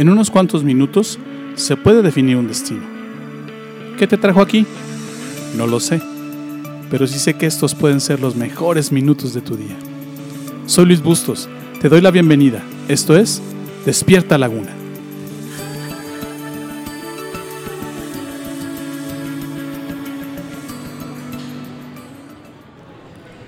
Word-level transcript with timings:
En 0.00 0.08
unos 0.08 0.30
cuantos 0.30 0.64
minutos 0.64 1.18
se 1.56 1.76
puede 1.76 2.00
definir 2.00 2.38
un 2.38 2.48
destino. 2.48 2.80
¿Qué 3.98 4.06
te 4.06 4.16
trajo 4.16 4.40
aquí? 4.40 4.64
No 5.58 5.66
lo 5.66 5.78
sé, 5.78 6.00
pero 6.90 7.06
sí 7.06 7.18
sé 7.18 7.34
que 7.34 7.44
estos 7.44 7.74
pueden 7.74 8.00
ser 8.00 8.18
los 8.18 8.34
mejores 8.34 8.92
minutos 8.92 9.34
de 9.34 9.42
tu 9.42 9.58
día. 9.58 9.76
Soy 10.64 10.86
Luis 10.86 11.02
Bustos, 11.02 11.50
te 11.82 11.90
doy 11.90 12.00
la 12.00 12.10
bienvenida. 12.10 12.62
Esto 12.88 13.14
es 13.14 13.42
Despierta 13.84 14.38
Laguna. 14.38 14.70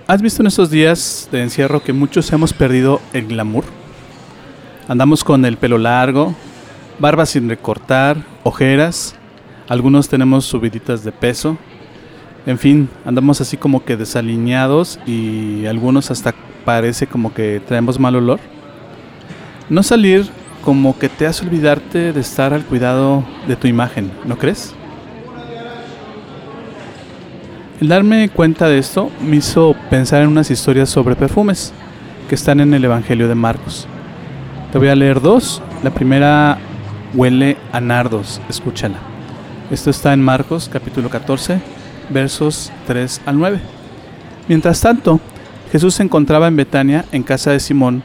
¿Has 0.07 0.21
visto 0.21 0.43
en 0.43 0.49
estos 0.49 0.69
días 0.69 1.31
de 1.33 1.41
encierro 1.41 1.83
que 1.83 1.95
muchos 1.95 2.31
hemos 2.31 2.53
perdido 2.53 3.01
el 3.15 3.27
glamour? 3.27 3.65
Andamos 4.89 5.23
con 5.25 5.45
el 5.45 5.57
pelo 5.57 5.79
largo, 5.79 6.35
barba 6.99 7.25
sin 7.27 7.49
recortar, 7.49 8.17
ojeras, 8.43 9.15
algunos 9.69 10.09
tenemos 10.09 10.45
subiditas 10.45 11.05
de 11.05 11.13
peso, 11.13 11.57
en 12.45 12.59
fin, 12.59 12.89
andamos 13.05 13.41
así 13.41 13.57
como 13.57 13.85
que 13.85 13.97
desalineados 13.97 14.99
y 15.07 15.67
algunos 15.67 16.11
hasta 16.11 16.35
parece 16.65 17.07
como 17.07 17.33
que 17.33 17.63
traemos 17.67 18.01
mal 18.01 18.17
olor. 18.17 18.41
No 19.69 19.85
salir 19.85 20.29
como 20.65 20.99
que 20.99 21.09
te 21.09 21.27
hace 21.27 21.47
olvidarte 21.47 22.13
de 22.13 22.21
estar 22.21 22.53
al 22.53 22.65
cuidado 22.65 23.25
de 23.47 23.55
tu 23.55 23.69
imagen, 23.69 24.11
¿no 24.25 24.39
crees? 24.39 24.75
El 27.81 27.89
darme 27.89 28.29
cuenta 28.29 28.69
de 28.69 28.79
esto 28.79 29.11
me 29.21 29.37
hizo 29.37 29.75
pensar 29.89 30.23
en 30.23 30.29
unas 30.29 30.51
historias 30.51 30.89
sobre 30.89 31.17
perfumes 31.17 31.73
que 32.29 32.35
están 32.35 32.61
en 32.61 32.75
el 32.75 32.85
Evangelio 32.85 33.29
de 33.29 33.35
Marcos. 33.35 33.87
Te 34.73 34.79
voy 34.79 34.89
a 34.89 34.97
leer 34.97 35.21
dos. 35.21 35.61
La 35.83 35.91
primera 35.91 36.57
huele 37.13 37.59
a 37.73 37.81
nardos, 37.83 38.41
escúchala. 38.49 38.97
Esto 39.71 39.91
está 39.91 40.15
en 40.15 40.23
Marcos 40.23 40.71
capítulo 40.73 41.11
14, 41.11 41.61
versos 42.09 42.73
3 42.87 43.21
al 43.27 43.39
9. 43.39 43.61
Mientras 44.49 44.81
tanto, 44.81 45.21
Jesús 45.71 45.97
se 45.97 46.03
encontraba 46.03 46.49
en 46.49 46.57
Betania, 46.57 47.05
en 47.13 47.23
casa 47.23 47.51
de 47.51 47.61
Simón, 47.61 48.03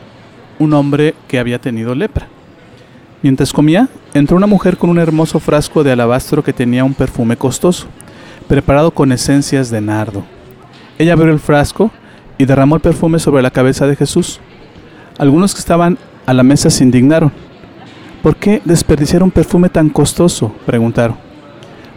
un 0.59 0.73
hombre 0.73 1.15
que 1.29 1.39
había 1.39 1.57
tenido 1.57 1.95
lepra. 1.95 2.27
Mientras 3.21 3.53
comía, 3.53 3.87
entró 4.13 4.35
una 4.35 4.45
mujer 4.45 4.75
con 4.75 4.89
un 4.89 4.99
hermoso 4.99 5.39
frasco 5.39 5.85
de 5.85 5.93
alabastro 5.93 6.43
que 6.43 6.52
tenía 6.52 6.83
un 6.83 6.93
perfume 6.93 7.37
costoso 7.37 7.87
preparado 8.49 8.91
con 8.91 9.13
esencias 9.13 9.69
de 9.69 9.79
nardo. 9.79 10.25
Ella 10.99 11.13
abrió 11.13 11.31
el 11.31 11.39
frasco 11.39 11.91
y 12.37 12.43
derramó 12.43 12.75
el 12.75 12.81
perfume 12.81 13.19
sobre 13.19 13.41
la 13.41 13.52
cabeza 13.52 13.87
de 13.87 13.95
Jesús. 13.95 14.41
Algunos 15.17 15.53
que 15.53 15.59
estaban 15.61 15.97
a 16.28 16.33
la 16.33 16.44
mesa 16.44 16.70
se 16.70 16.83
indignaron. 16.83 17.31
¿Por 18.22 18.36
qué 18.36 18.61
desperdiciar 18.66 19.23
un 19.23 19.31
perfume 19.31 19.70
tan 19.70 19.89
costoso? 19.89 20.53
preguntaron. 20.66 21.16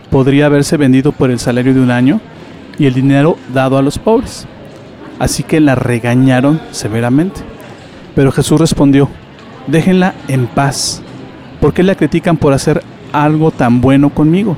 Podría 0.08 0.46
haberse 0.46 0.76
vendido 0.76 1.12
por 1.12 1.30
el 1.30 1.40
salario 1.40 1.74
de 1.74 1.80
un 1.80 1.90
año 1.90 2.20
y 2.78 2.86
el 2.86 2.94
dinero 2.94 3.36
dado 3.52 3.76
a 3.76 3.82
los 3.82 3.98
pobres. 3.98 4.46
Así 5.18 5.42
que 5.42 5.60
la 5.60 5.74
regañaron 5.74 6.60
severamente. 6.70 7.40
Pero 8.14 8.30
Jesús 8.30 8.60
respondió, 8.60 9.08
déjenla 9.66 10.14
en 10.28 10.46
paz. 10.46 11.02
¿Por 11.60 11.74
qué 11.74 11.82
la 11.82 11.96
critican 11.96 12.36
por 12.36 12.52
hacer 12.52 12.82
algo 13.12 13.50
tan 13.50 13.80
bueno 13.80 14.10
conmigo? 14.10 14.56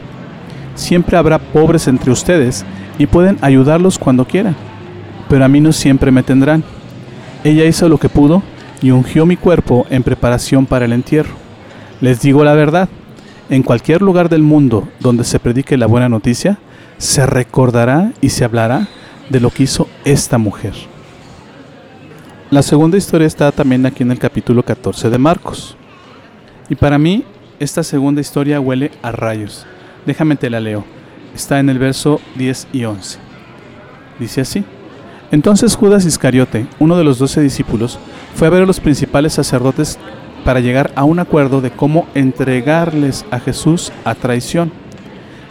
Siempre 0.75 1.17
habrá 1.17 1.39
pobres 1.39 1.89
entre 1.89 2.11
ustedes 2.11 2.67
y 2.99 3.07
pueden 3.07 3.39
ayudarlos 3.41 3.99
cuando 3.99 4.27
quieran, 4.27 4.55
pero 5.29 5.45
a 5.45 5.49
mí 5.49 5.61
no 5.61 5.73
siempre 5.73 6.11
me 6.11 6.23
tendrán. 6.23 6.63
Ella 7.43 7.65
hizo 7.65 7.89
lo 7.89 7.99
que 7.99 8.09
pudo 8.09 8.43
y 8.83 8.91
ungió 8.91 9.25
mi 9.25 9.37
cuerpo 9.37 9.87
en 9.89 10.03
preparación 10.03 10.67
para 10.67 10.85
el 10.85 10.93
entierro. 10.93 11.35
Les 12.01 12.21
digo 12.21 12.45
la 12.45 12.55
verdad, 12.55 12.89
en 13.49 13.63
cualquier 13.63 14.03
lugar 14.03 14.29
del 14.29 14.43
mundo 14.43 14.89
donde 15.01 15.25
se 15.25 15.39
predique 15.39 15.77
la 15.77 15.87
buena 15.87 16.09
noticia, 16.09 16.59
se 16.99 17.25
recordará 17.25 18.13
y 18.21 18.31
se 18.31 18.45
hablará 18.45 18.89
de 19.31 19.41
lo 19.41 19.51
que 19.51 19.63
hizo 19.65 19.89
esta 20.05 20.37
mujer. 20.37 20.75
La 22.51 22.63
segunda 22.63 22.99
historia 22.99 23.27
está 23.27 23.51
también 23.53 23.87
aquí 23.87 24.03
en 24.03 24.11
el 24.11 24.19
capítulo 24.19 24.63
14 24.63 25.09
de 25.09 25.19
Marcos. 25.19 25.77
Y 26.69 26.75
para 26.75 26.99
mí, 26.99 27.25
esta 27.59 27.83
segunda 27.83 28.21
historia 28.21 28.61
huele 28.61 28.91
a 29.01 29.13
rayos. 29.13 29.65
Déjame 30.05 30.37
te 30.37 30.51
la 30.51 30.61
leo. 30.61 30.85
Está 31.35 31.61
en 31.61 31.71
el 31.71 31.79
verso 31.79 32.21
10 32.37 32.69
y 32.73 32.85
11. 32.85 33.19
Dice 34.19 34.41
así. 34.43 34.65
Entonces 35.31 35.77
Judas 35.77 36.05
Iscariote, 36.05 36.67
uno 36.79 36.97
de 36.97 37.05
los 37.05 37.19
doce 37.19 37.41
discípulos, 37.41 37.99
fue 38.35 38.47
a 38.47 38.51
ver 38.51 38.63
a 38.63 38.67
los 38.67 38.81
principales 38.81 39.35
sacerdotes 39.35 39.99
para 40.45 40.61
llegar 40.61 40.91
a 40.97 41.05
un 41.05 41.19
acuerdo 41.19 41.61
de 41.61 41.71
cómo 41.71 42.07
entregarles 42.15 43.25
a 43.31 43.39
Jesús 43.39 43.93
a 44.05 44.15
traición. 44.15 44.73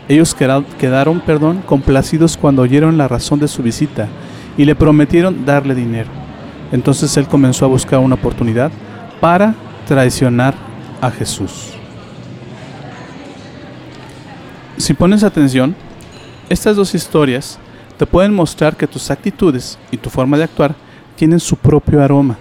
Ellos 0.10 0.36
quedaron, 0.36 1.22
perdón, 1.22 1.64
complacidos 1.66 2.36
cuando 2.36 2.64
oyeron 2.64 2.98
la 2.98 3.08
razón 3.08 3.40
de 3.40 3.48
su 3.48 3.64
visita 3.64 4.08
y 4.58 4.66
le 4.66 4.76
prometieron 4.76 5.46
darle 5.46 5.76
dinero. 5.76 6.10
Entonces 6.72 7.16
él 7.18 7.28
comenzó 7.28 7.66
a 7.66 7.70
buscar 7.70 8.00
una 8.00 8.16
oportunidad 8.16 8.72
para 9.20 9.56
traicionar 9.88 10.54
a 11.00 11.12
Jesús. 11.12 11.72
Si 14.78 14.94
pones 14.94 15.24
atención, 15.24 15.76
estas 16.50 16.76
dos 16.76 16.96
historias 16.96 17.60
te 17.98 18.06
pueden 18.06 18.34
mostrar 18.34 18.76
que 18.76 18.88
tus 18.88 19.12
actitudes 19.12 19.78
y 19.92 19.98
tu 19.98 20.10
forma 20.10 20.38
de 20.38 20.44
actuar 20.44 20.76
tienen 21.16 21.40
su 21.40 21.56
propio 21.56 22.04
aroma. 22.04 22.38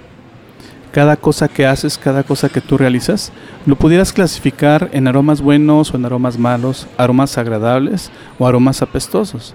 Cada 0.93 1.17
cosa 1.17 1.47
que 1.47 1.67
haces, 1.67 1.97
cada 1.99 2.25
cosa 2.25 2.49
que 2.49 2.61
tú 2.61 2.77
realizas, 2.77 3.31
lo 3.65 3.77
pudieras 3.77 4.13
clasificar 4.13 4.91
en 4.93 5.07
aromas 5.07 5.41
buenos 5.41 5.95
o 5.95 5.97
en 5.97 6.05
aromas 6.05 6.37
malos, 6.37 6.89
aromas 6.97 7.39
agradables 7.39 8.11
o 8.41 8.47
aromas 8.47 8.83
apestosos. 8.83 9.55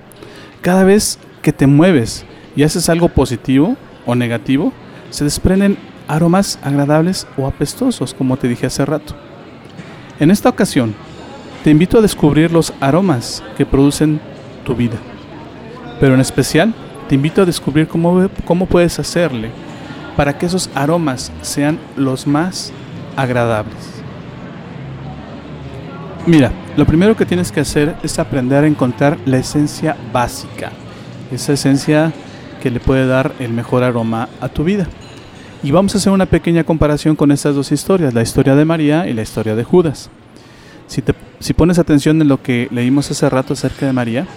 Cada 0.62 0.85
vez 0.85 1.19
que 1.41 1.51
te 1.51 1.68
mueves 1.68 2.25
y 2.56 2.63
haces 2.63 2.88
algo 2.88 3.09
positivo 3.09 3.75
o 4.06 4.16
negativo, 4.16 4.72
se 5.09 5.25
desprenden 5.25 5.78
aromas 6.07 6.57
agradables 6.63 7.28
o 7.38 7.47
apestosos, 7.47 8.13
como 8.13 8.38
te 8.38 8.47
dije 8.47 8.67
hace 8.67 8.85
rato. 8.85 9.13
En 10.22 10.31
esta 10.31 10.47
ocasión, 10.47 10.96
te 11.66 11.69
invito 11.69 11.97
a 11.97 12.02
descubrir 12.02 12.52
los 12.52 12.73
aromas 12.79 13.44
que 13.57 13.66
producen 13.66 14.22
tu 14.63 14.73
vida. 14.73 14.97
Pero 16.00 16.13
en 16.13 16.22
especial, 16.22 16.73
te 17.09 17.16
invito 17.16 17.41
a 17.41 17.46
descubrir 17.46 17.90
cómo, 17.90 18.29
cómo 18.46 18.67
puedes 18.67 18.97
hacerle 19.00 19.65
para 20.16 20.38
que 20.38 20.46
esos 20.46 20.70
aromas 20.74 21.31
sean 21.42 21.80
los 21.96 22.28
más 22.28 22.72
agradables. 23.16 23.96
Mira, 26.26 26.52
lo 26.76 26.86
primero 26.86 27.16
que 27.16 27.26
tienes 27.26 27.52
que 27.52 27.59
hacer 27.59 27.96
es 28.02 28.18
aprender 28.18 28.64
a 28.64 28.68
encontrar 28.68 29.18
la 29.26 29.38
esencia 29.38 29.96
básica, 30.12 30.72
esa 31.31 31.53
esencia 31.53 32.12
que 32.62 32.72
le 32.72 32.80
puede 32.80 33.06
dar 33.06 33.34
el 33.40 33.52
mejor 33.52 33.84
aroma 33.84 34.28
a 34.42 34.50
tu 34.50 34.64
vida. 34.64 34.88
Y 35.62 35.72
vamos 35.72 35.94
a 35.94 36.00
hacer 36.00 36.12
una 36.12 36.26
pequeña 36.26 36.64
comparación 36.64 37.16
con 37.16 37.32
estas 37.32 37.56
dos 37.56 37.72
historias, 37.72 38.14
la 38.14 38.24
historia 38.24 38.56
de 38.56 38.66
María 38.66 39.08
y 39.08 39.14
la 39.14 39.22
historia 39.22 39.56
de 39.56 39.64
Judas. 39.64 40.09
Si, 40.88 41.03
si 41.40 41.53
pones 41.53 41.80
atención 41.80 42.22
en 42.22 42.28
lo 42.28 42.42
que 42.42 42.68
leímos 42.72 43.09
hace 43.12 43.30
rato 43.30 43.53
acerca 43.53 43.86
de 43.86 43.94
María, 43.94 44.28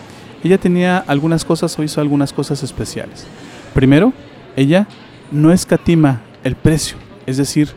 ella 0.44 0.58
tenía 0.58 0.98
algunas 0.98 1.44
cosas 1.44 1.78
o 1.78 1.82
hizo 1.82 2.00
algunas 2.00 2.32
cosas 2.32 2.62
especiales. 2.62 3.26
Primero, 3.74 4.12
ella 4.56 4.86
no 5.30 5.52
escatima 5.52 6.20
el 6.44 6.56
precio, 6.56 6.96
es 7.26 7.36
decir, 7.36 7.70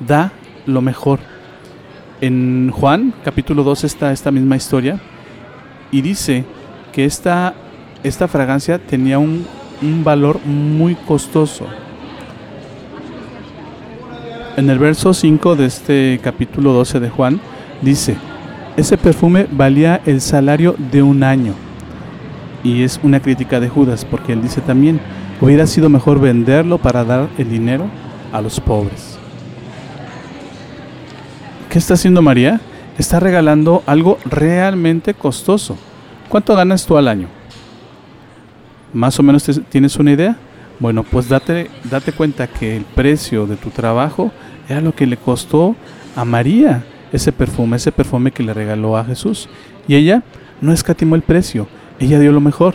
da 0.00 0.32
lo 0.66 0.80
mejor. 0.80 1.20
En 2.20 2.70
Juan 2.70 3.12
capítulo 3.24 3.62
2 3.62 3.84
está 3.84 4.12
esta 4.12 4.30
misma 4.30 4.56
historia 4.56 4.98
y 5.90 6.00
dice 6.00 6.44
que 6.92 7.04
esta, 7.04 7.54
esta 8.02 8.26
fragancia 8.26 8.78
tenía 8.78 9.18
un, 9.18 9.46
un 9.82 10.04
valor 10.04 10.40
muy 10.44 10.94
costoso. 10.94 11.66
En 14.56 14.70
el 14.70 14.78
verso 14.78 15.12
5 15.12 15.56
de 15.56 15.66
este 15.66 16.20
capítulo 16.22 16.72
12 16.72 17.00
de 17.00 17.10
Juan, 17.10 17.40
Dice, 17.82 18.16
ese 18.76 18.96
perfume 18.96 19.46
valía 19.50 20.00
el 20.06 20.20
salario 20.20 20.74
de 20.90 21.02
un 21.02 21.22
año. 21.22 21.52
Y 22.64 22.82
es 22.82 22.98
una 23.02 23.20
crítica 23.20 23.60
de 23.60 23.68
Judas, 23.68 24.04
porque 24.04 24.32
él 24.32 24.42
dice 24.42 24.60
también, 24.60 25.00
hubiera 25.40 25.66
sido 25.66 25.88
mejor 25.88 26.20
venderlo 26.20 26.78
para 26.78 27.04
dar 27.04 27.28
el 27.38 27.48
dinero 27.48 27.86
a 28.32 28.40
los 28.40 28.60
pobres. 28.60 29.18
¿Qué 31.70 31.78
está 31.78 31.94
haciendo 31.94 32.22
María? 32.22 32.60
Está 32.98 33.20
regalando 33.20 33.82
algo 33.86 34.18
realmente 34.24 35.14
costoso. 35.14 35.76
¿Cuánto 36.28 36.56
ganas 36.56 36.86
tú 36.86 36.96
al 36.96 37.08
año? 37.08 37.28
¿Más 38.92 39.18
o 39.18 39.22
menos 39.22 39.44
tienes 39.68 39.96
una 39.96 40.12
idea? 40.12 40.36
Bueno, 40.78 41.02
pues 41.02 41.28
date, 41.28 41.70
date 41.84 42.12
cuenta 42.12 42.46
que 42.46 42.76
el 42.76 42.84
precio 42.84 43.46
de 43.46 43.56
tu 43.56 43.70
trabajo 43.70 44.30
era 44.68 44.80
lo 44.80 44.94
que 44.94 45.06
le 45.06 45.16
costó 45.16 45.76
a 46.14 46.24
María 46.24 46.84
ese 47.12 47.32
perfume, 47.32 47.76
ese 47.76 47.92
perfume 47.92 48.32
que 48.32 48.42
le 48.42 48.54
regaló 48.54 48.96
a 48.96 49.04
Jesús. 49.04 49.48
Y 49.86 49.94
ella 49.94 50.22
no 50.60 50.72
escatimó 50.72 51.14
el 51.14 51.22
precio, 51.22 51.68
ella 51.98 52.18
dio 52.18 52.32
lo 52.32 52.40
mejor. 52.40 52.74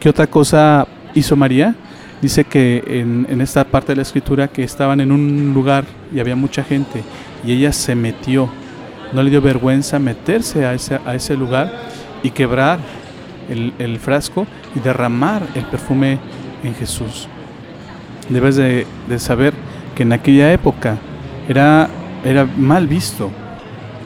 ¿Qué 0.00 0.08
otra 0.08 0.26
cosa 0.26 0.86
hizo 1.14 1.36
María? 1.36 1.74
Dice 2.22 2.44
que 2.44 2.82
en, 2.86 3.40
esta 3.40 3.64
parte 3.64 3.92
de 3.92 3.96
la 3.96 4.02
escritura 4.02 4.48
que 4.48 4.62
estaban 4.64 5.00
en 5.00 5.12
un 5.12 5.52
lugar 5.52 5.84
y 6.14 6.20
había 6.20 6.36
mucha 6.36 6.64
gente 6.64 7.02
y 7.44 7.52
ella 7.52 7.72
se 7.72 7.94
metió. 7.94 8.48
No 9.12 9.22
le 9.22 9.30
dio 9.30 9.42
vergüenza 9.42 9.98
meterse 9.98 10.64
a 10.64 10.74
ese, 10.74 10.98
a 11.04 11.14
ese 11.14 11.36
lugar 11.36 11.70
y 12.22 12.30
quebrar 12.30 12.78
el, 13.48 13.98
frasco 13.98 14.46
y 14.74 14.80
derramar 14.80 15.42
el 15.54 15.64
perfume 15.64 16.18
en 16.62 16.74
Jesús. 16.74 17.28
Debes 18.28 18.56
de, 18.56 18.86
saber 19.18 19.52
que 19.94 20.02
en 20.02 20.12
aquella 20.12 20.52
época 20.52 20.96
era, 21.48 21.88
era 22.24 22.46
mal 22.56 22.86
visto 22.86 23.30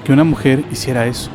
que 0.05 0.13
una 0.13 0.25
mujer 0.25 0.65
hiciera 0.73 1.07
eso. 1.07 1.31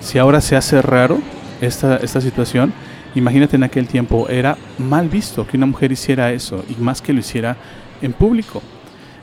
Si 0.00 0.18
ahora 0.18 0.40
se 0.40 0.56
hace 0.56 0.80
raro 0.80 1.18
esta, 1.60 1.96
esta 1.96 2.20
situación, 2.20 2.72
imagínate 3.14 3.56
en 3.56 3.64
aquel 3.64 3.86
tiempo, 3.86 4.28
era 4.28 4.56
mal 4.78 5.08
visto 5.08 5.46
que 5.46 5.56
una 5.56 5.66
mujer 5.66 5.92
hiciera 5.92 6.32
eso 6.32 6.64
y 6.68 6.80
más 6.82 7.00
que 7.02 7.12
lo 7.12 7.20
hiciera 7.20 7.56
en 8.00 8.12
público. 8.12 8.62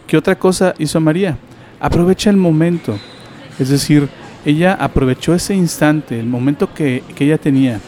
¿Qué 0.07 0.17
otra 0.17 0.37
cosa 0.37 0.73
hizo 0.79 0.99
María? 0.99 1.37
Aprovecha 1.79 2.29
el 2.29 2.37
momento. 2.37 2.97
Es 3.59 3.69
decir, 3.69 4.09
ella 4.45 4.73
aprovechó 4.73 5.33
ese 5.33 5.53
instante, 5.53 6.19
el 6.19 6.25
momento 6.25 6.73
que, 6.73 7.03
ella 7.19 7.37
tenía. 7.37 7.79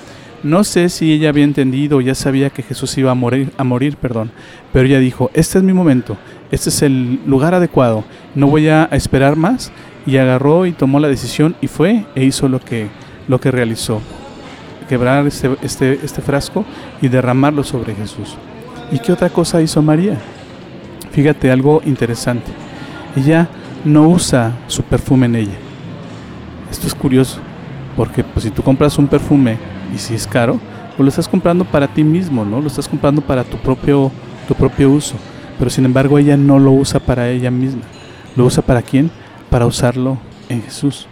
No 0.43 0.63
sé 0.63 0.89
si 0.89 1.11
ella 1.11 1.29
había 1.29 1.43
entendido 1.43 1.97
o 1.97 2.01
ya 2.01 2.15
sabía 2.15 2.49
que 2.49 2.63
Jesús 2.63 2.97
iba 2.97 3.11
a 3.11 3.15
morir, 3.15 3.51
a 3.57 3.63
morir, 3.63 3.95
perdón, 3.95 4.31
pero 4.73 4.87
ella 4.87 4.99
dijo, 4.99 5.29
este 5.33 5.59
es 5.59 5.63
mi 5.63 5.71
momento, 5.71 6.17
este 6.51 6.69
es 6.69 6.81
el 6.81 7.19
lugar 7.27 7.53
adecuado, 7.53 8.03
no 8.33 8.47
voy 8.47 8.67
a 8.67 8.85
esperar 8.85 9.35
más 9.35 9.71
y 10.05 10.17
agarró 10.17 10.65
y 10.65 10.71
tomó 10.71 10.99
la 10.99 11.07
decisión 11.07 11.55
y 11.61 11.67
fue 11.67 12.05
e 12.15 12.23
hizo 12.23 12.49
lo 12.49 12.59
que, 12.59 12.87
lo 13.27 13.39
que 13.39 13.51
realizó, 13.51 14.01
quebrar 14.91 15.25
este, 15.25 15.55
este, 15.61 15.99
este 16.03 16.21
frasco 16.21 16.65
y 17.01 17.07
derramarlo 17.07 17.63
sobre 17.63 17.95
Jesús. 17.95 18.35
¿Y 18.91 18.99
qué 18.99 19.13
otra 19.13 19.29
cosa 19.29 19.61
hizo 19.61 19.81
María? 19.81 20.17
Fíjate 21.11 21.49
algo 21.49 21.81
interesante, 21.85 22.51
ella 23.15 23.47
no 23.85 24.09
usa 24.09 24.51
su 24.67 24.83
perfume 24.83 25.27
en 25.27 25.35
ella 25.35 25.71
esto 26.71 26.87
es 26.87 26.95
curioso, 26.95 27.39
porque 27.97 28.23
pues, 28.23 28.45
si 28.45 28.49
tú 28.49 28.63
compras 28.63 28.97
un 28.97 29.07
perfume 29.07 29.57
y 29.93 29.97
si 29.97 30.15
es 30.15 30.25
caro, 30.25 30.59
pues 30.95 30.99
lo 30.99 31.09
estás 31.09 31.27
comprando 31.27 31.65
para 31.65 31.87
ti 31.87 32.03
mismo, 32.03 32.45
¿no? 32.45 32.61
Lo 32.61 32.67
estás 32.67 32.87
comprando 32.87 33.21
para 33.21 33.43
tu 33.43 33.57
propio, 33.57 34.11
tu 34.47 34.55
propio 34.55 34.89
uso. 34.89 35.15
Pero 35.59 35.69
sin 35.69 35.85
embargo 35.85 36.17
ella 36.17 36.37
no 36.37 36.57
lo 36.57 36.71
usa 36.71 36.99
para 36.99 37.29
ella 37.29 37.51
misma. 37.51 37.81
¿Lo 38.35 38.45
usa 38.45 38.63
para 38.63 38.81
quién? 38.81 39.11
Para 39.49 39.65
usarlo 39.65 40.17
en 40.49 40.63
Jesús. 40.63 41.07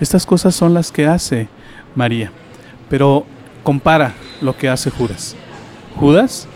Estas 0.00 0.26
cosas 0.26 0.54
son 0.54 0.74
las 0.74 0.90
que 0.90 1.06
hace 1.06 1.48
María. 1.94 2.32
Pero 2.88 3.26
compara 3.62 4.14
lo 4.40 4.56
que 4.56 4.68
hace 4.68 4.90
Judas. 4.90 5.36
Judas 5.96 6.48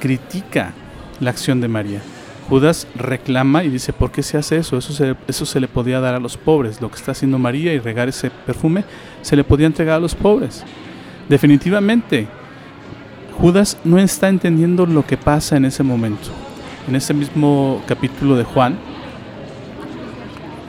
critica 0.00 0.72
la 1.20 1.30
acción 1.30 1.60
de 1.60 1.68
María. 1.68 2.00
Judas 2.48 2.86
reclama 2.94 3.64
y 3.64 3.68
dice, 3.68 3.92
¿por 3.92 4.12
qué 4.12 4.22
se 4.22 4.38
hace 4.38 4.56
eso? 4.56 4.78
Eso 4.78 4.92
se, 4.92 5.16
eso 5.26 5.44
se 5.44 5.58
le 5.58 5.66
podía 5.66 6.00
dar 6.00 6.14
a 6.14 6.20
los 6.20 6.36
pobres. 6.36 6.80
Lo 6.80 6.90
que 6.90 6.96
está 6.96 7.12
haciendo 7.12 7.38
María 7.38 7.72
y 7.72 7.80
regar 7.80 8.08
ese 8.08 8.30
perfume 8.30 8.84
se 9.22 9.34
le 9.34 9.44
podía 9.44 9.66
entregar 9.66 9.96
a 9.96 10.00
los 10.00 10.14
pobres. 10.14 10.64
Definitivamente, 11.28 12.28
Judas 13.38 13.76
no 13.84 13.98
está 13.98 14.28
entendiendo 14.28 14.86
lo 14.86 15.04
que 15.04 15.16
pasa 15.16 15.56
en 15.56 15.64
ese 15.64 15.82
momento. 15.82 16.28
En 16.88 16.94
ese 16.94 17.12
mismo 17.14 17.82
capítulo 17.86 18.36
de 18.36 18.44
Juan, 18.44 18.78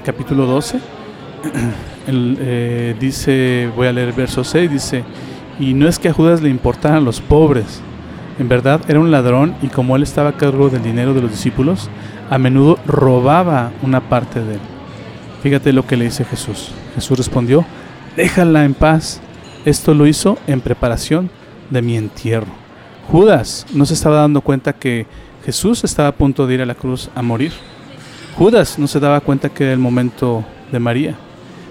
capítulo 0.04 0.48
12, 0.48 0.80
eh, 2.08 2.96
dice, 3.00 3.70
voy 3.76 3.88
a 3.88 3.94
leer 3.94 4.10
el 4.10 4.14
verso 4.14 4.44
6, 4.44 4.72
dice, 4.72 5.04
y 5.60 5.74
no 5.74 5.88
es 5.88 6.00
que 6.00 6.10
a 6.10 6.14
Judas 6.14 6.42
le 6.42 6.50
importaran 6.50 7.04
los 7.04 7.22
pobres, 7.22 7.82
en 8.40 8.48
verdad 8.50 8.82
era 8.88 9.00
un 9.00 9.12
ladrón 9.12 9.56
y 9.62 9.68
como 9.68 9.96
él 9.96 10.04
estaba 10.04 10.30
a 10.30 10.38
cargo 10.38 10.70
del 10.70 10.84
dinero 10.84 11.14
de 11.14 11.22
los 11.22 11.32
discípulos, 11.32 11.90
a 12.30 12.38
menudo 12.38 12.78
robaba 12.86 13.72
una 13.82 14.02
parte 14.02 14.44
de 14.44 14.56
él. 14.56 14.60
Fíjate 15.42 15.74
lo 15.74 15.86
que 15.86 15.98
le 15.98 16.06
dice 16.06 16.26
Jesús. 16.26 16.72
Jesús 16.96 17.18
respondió, 17.18 17.66
déjala 18.16 18.66
en 18.66 18.74
paz. 18.74 19.22
Esto 19.66 19.94
lo 19.94 20.08
hizo 20.08 20.38
en 20.48 20.62
preparación 20.62 21.30
de 21.70 21.82
mi 21.82 21.98
entierro. 21.98 22.48
Judas 23.12 23.66
no 23.74 23.86
se 23.86 23.94
estaba 23.94 24.18
dando 24.18 24.42
cuenta 24.42 24.74
que 24.74 25.06
Jesús 25.46 25.84
estaba 25.84 26.10
a 26.10 26.16
punto 26.16 26.46
de 26.46 26.56
ir 26.56 26.62
a 26.62 26.66
la 26.66 26.76
cruz 26.76 27.10
a 27.16 27.22
morir. 27.22 27.54
Judas 28.38 28.78
no 28.78 28.88
se 28.88 29.00
daba 29.00 29.22
cuenta 29.22 29.50
que 29.50 29.64
era 29.64 29.74
el 29.74 29.80
momento 29.80 30.44
de 30.72 30.80
María. 30.80 31.16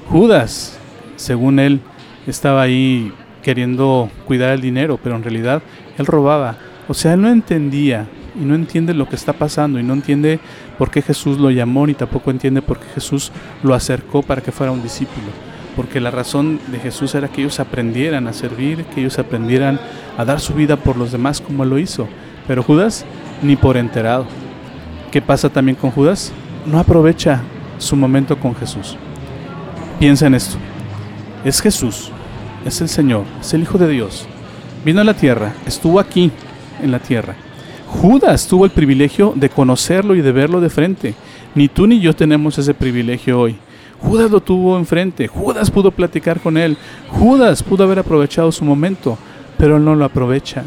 Judas, 0.08 0.78
según 1.16 1.58
él, 1.58 1.80
estaba 2.26 2.62
ahí 2.62 3.12
queriendo 3.42 4.10
cuidar 4.24 4.52
el 4.52 4.60
dinero, 4.60 4.98
pero 5.02 5.16
en 5.16 5.22
realidad 5.22 5.62
él 5.98 6.06
robaba. 6.06 6.56
O 6.88 6.94
sea, 6.94 7.14
él 7.14 7.22
no 7.22 7.28
entendía 7.28 8.06
y 8.40 8.44
no 8.44 8.54
entiende 8.54 8.94
lo 8.94 9.08
que 9.08 9.16
está 9.16 9.32
pasando 9.32 9.80
y 9.80 9.82
no 9.82 9.94
entiende 9.94 10.38
por 10.78 10.90
qué 10.90 11.02
Jesús 11.02 11.38
lo 11.38 11.50
llamó 11.50 11.86
ni 11.86 11.94
tampoco 11.94 12.30
entiende 12.30 12.62
por 12.62 12.78
qué 12.78 12.86
Jesús 12.94 13.32
lo 13.62 13.74
acercó 13.74 14.22
para 14.22 14.42
que 14.42 14.52
fuera 14.52 14.72
un 14.72 14.82
discípulo. 14.82 15.26
Porque 15.74 16.00
la 16.00 16.10
razón 16.10 16.60
de 16.68 16.78
Jesús 16.78 17.14
era 17.14 17.28
que 17.28 17.42
ellos 17.42 17.60
aprendieran 17.60 18.28
a 18.28 18.32
servir, 18.32 18.84
que 18.84 19.00
ellos 19.00 19.18
aprendieran 19.18 19.80
a 20.16 20.24
dar 20.24 20.40
su 20.40 20.54
vida 20.54 20.76
por 20.76 20.96
los 20.96 21.12
demás 21.12 21.40
como 21.40 21.64
él 21.64 21.70
lo 21.70 21.78
hizo. 21.78 22.08
Pero 22.46 22.62
Judas 22.62 23.04
ni 23.42 23.56
por 23.56 23.76
enterado. 23.76 24.26
¿Qué 25.10 25.20
pasa 25.20 25.50
también 25.50 25.76
con 25.76 25.90
Judas? 25.90 26.32
No 26.64 26.78
aprovecha 26.78 27.42
su 27.78 27.96
momento 27.96 28.38
con 28.38 28.54
Jesús. 28.54 28.96
Piensa 29.98 30.26
en 30.26 30.34
esto. 30.34 30.56
Es 31.44 31.60
Jesús, 31.60 32.10
es 32.64 32.80
el 32.80 32.88
Señor, 32.88 33.24
es 33.40 33.54
el 33.54 33.62
Hijo 33.62 33.78
de 33.78 33.88
Dios 33.88 34.26
vino 34.86 35.00
a 35.00 35.04
la 35.04 35.14
tierra, 35.14 35.52
estuvo 35.66 35.98
aquí 35.98 36.30
en 36.80 36.92
la 36.92 37.00
tierra. 37.00 37.34
Judas 37.88 38.46
tuvo 38.46 38.64
el 38.64 38.70
privilegio 38.70 39.32
de 39.34 39.50
conocerlo 39.50 40.14
y 40.14 40.20
de 40.20 40.30
verlo 40.30 40.60
de 40.60 40.70
frente. 40.70 41.16
Ni 41.56 41.66
tú 41.66 41.88
ni 41.88 41.98
yo 41.98 42.14
tenemos 42.14 42.56
ese 42.56 42.72
privilegio 42.72 43.40
hoy. 43.40 43.56
Judas 43.98 44.30
lo 44.30 44.40
tuvo 44.40 44.78
enfrente, 44.78 45.26
Judas 45.26 45.72
pudo 45.72 45.90
platicar 45.90 46.38
con 46.38 46.56
él, 46.56 46.76
Judas 47.08 47.64
pudo 47.64 47.82
haber 47.82 47.98
aprovechado 47.98 48.52
su 48.52 48.64
momento, 48.64 49.18
pero 49.58 49.76
él 49.78 49.84
no 49.84 49.96
lo 49.96 50.04
aprovecha. 50.04 50.62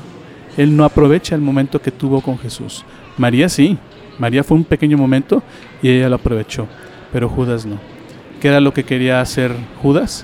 Él 0.57 0.75
no 0.75 0.83
aprovecha 0.83 1.33
el 1.33 1.41
momento 1.41 1.81
que 1.81 1.91
tuvo 1.91 2.19
con 2.19 2.37
Jesús. 2.37 2.83
María 3.17 3.47
sí, 3.47 3.77
María 4.17 4.43
fue 4.43 4.57
un 4.57 4.65
pequeño 4.65 4.97
momento 4.97 5.41
y 5.81 5.91
ella 5.91 6.09
lo 6.09 6.15
aprovechó, 6.15 6.67
pero 7.13 7.29
Judas 7.29 7.65
no. 7.65 7.98
¿Qué 8.39 8.47
era 8.47 8.61
lo 8.61 8.73
que 8.73 8.85
quería 8.85 9.19
hacer 9.19 9.53
Judas? 9.81 10.23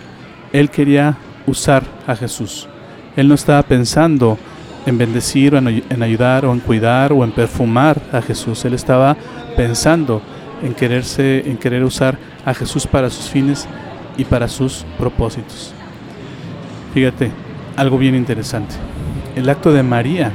Él 0.53 0.69
quería 0.69 1.17
usar 1.47 1.83
a 2.07 2.15
Jesús. 2.15 2.67
Él 3.17 3.27
no 3.27 3.35
estaba 3.35 3.61
pensando 3.63 4.37
en 4.85 4.97
bendecir 4.97 5.53
o 5.53 5.57
en, 5.57 6.03
ayudar 6.03 6.45
o 6.45 6.53
en 6.53 6.59
cuidar 6.59 7.11
o 7.11 7.25
en 7.25 7.31
perfumar 7.31 8.01
a 8.13 8.21
Jesús. 8.21 8.63
Él 8.63 8.73
estaba 8.73 9.17
pensando 9.57 10.21
en 10.63 10.73
quererse, 10.73 11.43
en 11.45 11.57
querer 11.57 11.83
usar 11.83 12.17
a 12.45 12.53
Jesús 12.53 12.87
para 12.87 13.09
sus 13.09 13.29
fines 13.29 13.67
y 14.17 14.23
para 14.23 14.47
sus 14.47 14.85
propósitos. 14.97 15.73
Fíjate, 16.93 17.31
algo 17.75 17.97
bien 17.97 18.15
interesante. 18.15 18.75
El 19.35 19.49
acto 19.49 19.73
de 19.73 19.83
María 19.83 20.31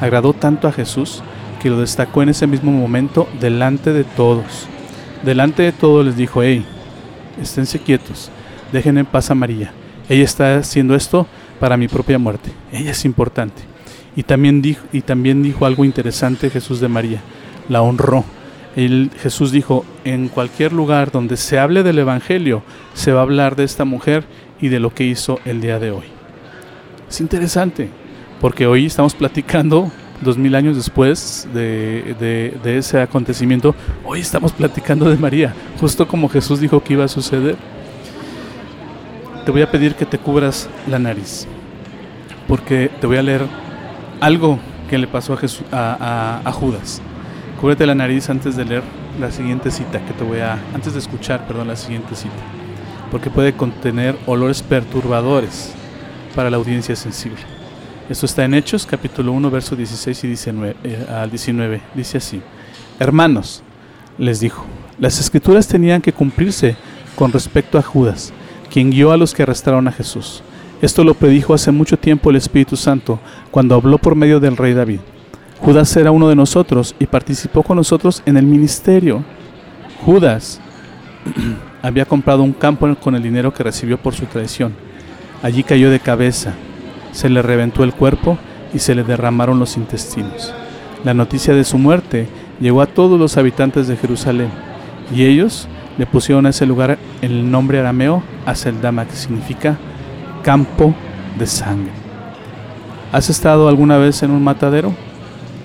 agradó 0.00 0.32
tanto 0.32 0.66
a 0.66 0.72
Jesús 0.72 1.22
que 1.60 1.68
lo 1.68 1.78
destacó 1.78 2.22
en 2.22 2.30
ese 2.30 2.46
mismo 2.46 2.72
momento 2.72 3.28
delante 3.38 3.92
de 3.92 4.04
todos. 4.04 4.66
Delante 5.22 5.62
de 5.64 5.72
todos 5.72 6.06
les 6.06 6.16
dijo, 6.16 6.42
hey, 6.42 6.64
esténse 7.40 7.78
quietos, 7.78 8.30
dejen 8.72 8.98
en 8.98 9.06
paz 9.06 9.30
a 9.30 9.34
María. 9.34 9.72
Ella 10.08 10.24
está 10.24 10.56
haciendo 10.58 10.94
esto 10.94 11.26
para 11.60 11.76
mi 11.76 11.88
propia 11.88 12.18
muerte. 12.18 12.50
Ella 12.72 12.92
es 12.92 13.04
importante. 13.04 13.62
Y 14.16 14.22
también 14.22 14.62
dijo, 14.62 14.84
y 14.92 15.02
también 15.02 15.42
dijo 15.42 15.66
algo 15.66 15.84
interesante 15.84 16.50
Jesús 16.50 16.80
de 16.80 16.88
María, 16.88 17.20
la 17.68 17.82
honró. 17.82 18.24
Jesús 19.22 19.50
dijo, 19.50 19.84
en 20.04 20.28
cualquier 20.28 20.72
lugar 20.72 21.10
donde 21.10 21.36
se 21.36 21.58
hable 21.58 21.82
del 21.82 21.98
Evangelio, 21.98 22.62
se 22.94 23.12
va 23.12 23.20
a 23.20 23.22
hablar 23.22 23.56
de 23.56 23.64
esta 23.64 23.84
mujer 23.84 24.24
y 24.60 24.68
de 24.68 24.78
lo 24.78 24.94
que 24.94 25.04
hizo 25.04 25.40
el 25.44 25.60
día 25.60 25.78
de 25.78 25.90
hoy. 25.90 26.04
Es 27.08 27.20
interesante, 27.20 27.90
porque 28.40 28.66
hoy 28.66 28.86
estamos 28.86 29.14
platicando, 29.14 29.90
dos 30.20 30.36
mil 30.36 30.54
años 30.54 30.76
después 30.76 31.48
de, 31.52 32.56
ese 32.64 33.00
acontecimiento, 33.00 33.74
hoy 34.04 34.20
estamos 34.20 34.52
platicando 34.52 35.08
de 35.08 35.16
María, 35.16 35.54
justo 35.80 36.06
como 36.06 36.28
Jesús 36.28 36.60
dijo 36.60 36.82
que 36.82 36.94
iba 36.94 37.04
a 37.04 37.08
suceder 37.08 37.56
te 39.48 39.52
voy 39.52 39.62
a 39.62 39.70
pedir 39.70 39.94
que 39.94 40.04
te 40.04 40.18
cubras 40.18 40.68
la 40.86 40.98
nariz, 40.98 41.46
porque 42.46 42.90
te 43.00 43.06
voy 43.06 43.16
a 43.16 43.22
leer 43.22 43.46
algo 44.20 44.58
que 44.90 44.98
le 44.98 45.06
pasó 45.06 45.32
a, 45.32 45.36
Jesús, 45.38 45.64
a, 45.72 46.52
Judas. 46.52 47.00
Cúbrete 47.58 47.86
la 47.86 47.94
nariz 47.94 48.28
antes 48.28 48.56
de 48.56 48.66
leer 48.66 48.82
la 49.18 49.30
siguiente 49.30 49.70
cita 49.70 50.04
que 50.04 50.12
te 50.12 50.22
voy 50.22 50.40
a, 50.40 50.58
antes 50.74 50.92
de 50.92 50.98
escuchar, 50.98 51.46
perdón, 51.46 51.68
la 51.68 51.76
siguiente 51.76 52.14
cita, 52.14 52.34
porque 53.10 53.30
puede 53.30 53.54
contener 53.54 54.18
olores 54.26 54.62
perturbadores 54.62 55.72
para 56.34 56.50
la 56.50 56.58
audiencia 56.58 56.94
sensible. 56.94 57.57
Esto 58.08 58.24
está 58.24 58.46
en 58.46 58.54
Hechos, 58.54 58.86
capítulo 58.86 59.32
1, 59.32 59.50
verso 59.50 59.76
16 59.76 60.24
y 60.24 60.26
19, 60.28 60.76
eh, 60.82 61.06
al 61.10 61.28
19. 61.28 61.82
Dice 61.94 62.16
así: 62.16 62.40
Hermanos, 62.98 63.62
les 64.16 64.40
dijo, 64.40 64.64
las 64.98 65.20
escrituras 65.20 65.68
tenían 65.68 66.00
que 66.00 66.14
cumplirse 66.14 66.76
con 67.16 67.32
respecto 67.32 67.76
a 67.76 67.82
Judas 67.82 68.32
quien 68.70 68.90
guió 68.90 69.12
a 69.12 69.16
los 69.16 69.34
que 69.34 69.42
arrestaron 69.42 69.88
a 69.88 69.92
Jesús. 69.92 70.42
Esto 70.80 71.04
lo 71.04 71.14
predijo 71.14 71.52
hace 71.52 71.70
mucho 71.70 71.98
tiempo 71.98 72.30
el 72.30 72.36
Espíritu 72.36 72.76
Santo, 72.76 73.18
cuando 73.50 73.74
habló 73.74 73.98
por 73.98 74.14
medio 74.14 74.40
del 74.40 74.56
rey 74.56 74.72
David. 74.72 75.00
Judas 75.58 75.94
era 75.96 76.10
uno 76.10 76.28
de 76.28 76.36
nosotros 76.36 76.94
y 76.98 77.06
participó 77.06 77.62
con 77.62 77.76
nosotros 77.76 78.22
en 78.24 78.36
el 78.36 78.46
ministerio. 78.46 79.22
Judas 80.04 80.60
había 81.82 82.06
comprado 82.06 82.42
un 82.42 82.52
campo 82.52 82.94
con 82.96 83.14
el 83.14 83.22
dinero 83.22 83.52
que 83.52 83.64
recibió 83.64 83.98
por 83.98 84.14
su 84.14 84.24
traición. 84.26 84.72
Allí 85.42 85.62
cayó 85.62 85.90
de 85.90 86.00
cabeza, 86.00 86.54
se 87.12 87.28
le 87.28 87.42
reventó 87.42 87.84
el 87.84 87.92
cuerpo 87.92 88.38
y 88.72 88.78
se 88.78 88.94
le 88.94 89.04
derramaron 89.04 89.58
los 89.58 89.76
intestinos. 89.76 90.52
La 91.04 91.14
noticia 91.14 91.54
de 91.54 91.64
su 91.64 91.78
muerte 91.78 92.28
llegó 92.60 92.82
a 92.82 92.86
todos 92.86 93.18
los 93.18 93.36
habitantes 93.36 93.88
de 93.88 93.96
Jerusalén 93.96 94.50
y 95.14 95.24
ellos 95.24 95.68
le 95.96 96.06
pusieron 96.06 96.46
a 96.46 96.50
ese 96.50 96.66
lugar 96.66 96.98
el 97.22 97.50
nombre 97.50 97.78
arameo 97.80 98.22
Aseldama, 98.46 99.06
que 99.06 99.16
significa 99.16 99.76
campo 100.42 100.94
de 101.38 101.46
sangre. 101.46 101.92
¿Has 103.12 103.30
estado 103.30 103.68
alguna 103.68 103.96
vez 103.96 104.22
en 104.22 104.30
un 104.30 104.42
matadero? 104.42 104.92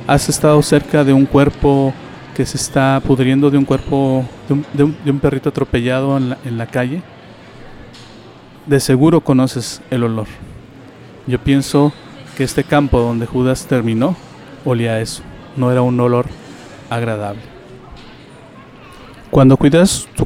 ¿Has 0.07 0.29
estado 0.29 0.61
cerca 0.61 1.03
de 1.03 1.13
un 1.13 1.25
cuerpo 1.25 1.93
que 2.35 2.45
se 2.45 2.57
está 2.57 3.01
pudriendo, 3.05 3.51
de 3.51 3.57
un 3.57 3.65
cuerpo, 3.65 4.25
de 4.73 4.83
un, 4.83 5.19
perrito 5.19 5.49
atropellado 5.49 6.17
en 6.17 6.31
la, 6.31 6.37
en 6.45 6.57
la 6.57 6.67
calle? 6.67 7.01
De 8.65 8.79
seguro 8.79 9.21
conoces 9.21 9.81
el 9.91 10.03
olor. 10.03 10.27
Yo 11.25 11.39
pienso 11.39 11.93
que 12.35 12.43
este 12.43 12.63
campo 12.63 12.99
donde 12.99 13.25
Judas 13.25 13.65
terminó 13.67 14.15
olía 14.65 14.93
a 14.93 14.99
eso, 14.99 15.23
no 15.55 15.71
era 15.71 15.81
un 15.81 15.99
olor 15.99 16.25
agradable. 16.89 17.41
Cuando 19.29 19.57
cuidas 19.57 20.07
tu, 20.15 20.25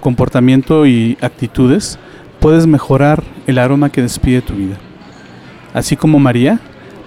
comportamiento 0.00 0.86
y 0.86 1.16
actitudes, 1.20 1.98
puedes 2.40 2.66
mejorar 2.66 3.22
el 3.46 3.58
aroma 3.58 3.90
que 3.90 4.02
despide 4.02 4.42
tu 4.42 4.54
vida. 4.54 4.76
Así 5.72 5.96
como 5.96 6.18
María, 6.18 6.60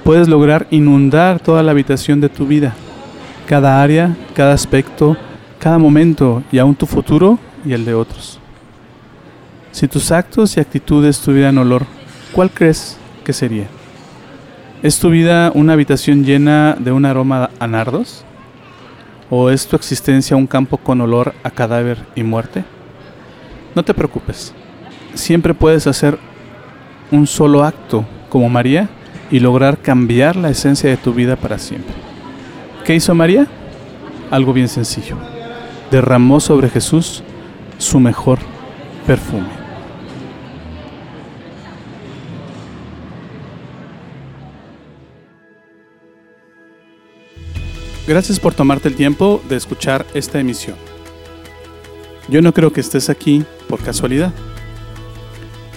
puedes 0.03 0.27
lograr 0.27 0.67
inundar 0.72 1.39
toda 1.39 1.63
la 1.63 1.72
habitación 1.72 2.20
de 2.20 2.29
tu 2.29 2.48
vida, 2.48 2.74
cada 3.46 3.82
área, 3.82 4.17
cada 4.34 4.53
aspecto, 4.53 5.15
cada 5.60 5.77
momento 5.77 6.44
y 6.51 6.58
aún 6.58 6.75
tu 6.75 6.86
futuro 6.86 7.39
y 7.63 7.74
el 7.74 7.86
de 7.86 7.94
otros. 7.94 8.39
Si 9.72 9.88
tus 9.88 10.12
actos 10.12 10.58
y 10.58 10.60
actitudes 10.60 11.20
tuvieran 11.20 11.58
olor, 11.58 11.86
¿cuál 12.34 12.50
crees 12.50 12.98
que 13.27 13.34
sería? 13.34 13.67
¿Es 14.81 15.00
tu 15.00 15.10
vida 15.10 15.51
una 15.53 15.74
habitación 15.74 16.24
llena 16.24 16.77
de 16.79 16.93
un 16.93 17.03
aroma 17.03 17.50
a 17.60 17.67
nardos? 17.67 18.24
¿O 19.29 19.50
es 19.50 19.67
tu 19.67 19.75
existencia 19.75 20.38
un 20.38 20.48
campo 20.48 20.77
con 20.77 21.01
olor 21.01 21.34
a 21.43 21.50
cadáver 21.50 21.98
y 22.15 22.24
muerte? 22.24 22.63
No 23.75 23.84
te 23.84 23.93
preocupes. 23.93 24.53
Siempre 25.13 25.53
puedes 25.53 25.88
hacer 25.88 26.17
un 27.12 27.27
solo 27.27 27.65
acto 27.65 28.05
como 28.29 28.48
María 28.48 28.88
y 29.29 29.41
lograr 29.41 29.79
cambiar 29.79 30.38
la 30.38 30.50
esencia 30.50 30.89
de 30.89 30.96
tu 30.96 31.13
vida 31.13 31.36
para 31.36 31.60
siempre. 31.60 31.96
¿Qué 32.86 32.96
hizo 32.96 33.13
María? 33.13 33.46
Algo 34.31 34.53
bien 34.53 34.69
sencillo. 34.69 35.17
Derramó 35.91 36.39
sobre 36.39 36.69
Jesús 36.69 37.24
su 37.77 38.00
mejor 38.00 38.39
perfume. 39.05 39.57
Gracias 48.08 48.40
por 48.40 48.54
tomarte 48.54 48.88
el 48.88 48.96
tiempo 48.96 49.44
de 49.50 49.58
escuchar 49.58 50.06
esta 50.14 50.40
emisión. 50.40 50.78
Yo 52.30 52.42
no 52.42 52.54
creo 52.54 52.72
que 52.72 52.80
estés 52.80 53.10
aquí 53.10 53.44
por 53.68 53.82
casualidad. 53.82 54.34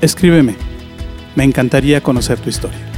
Escríbeme. 0.00 0.56
Me 1.36 1.44
encantaría 1.44 2.02
conocer 2.02 2.40
tu 2.40 2.50
historia. 2.50 2.91